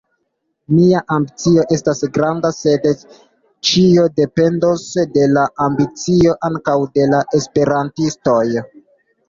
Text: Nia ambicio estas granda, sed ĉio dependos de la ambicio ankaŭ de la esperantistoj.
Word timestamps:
Nia 0.77 1.01
ambicio 1.15 1.65
estas 1.75 2.01
granda, 2.15 2.51
sed 2.61 2.89
ĉio 3.69 4.07
dependos 4.21 4.87
de 5.19 5.29
la 5.37 5.45
ambicio 5.69 6.37
ankaŭ 6.51 6.79
de 6.99 7.09
la 7.15 7.23
esperantistoj. 7.43 8.45